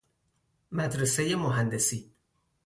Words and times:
مدرسه 0.71 1.35
مهندسی 1.35 2.11